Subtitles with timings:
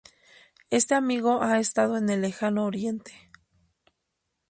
[0.71, 3.13] Este amigo ha estado en el Lejano Oriente.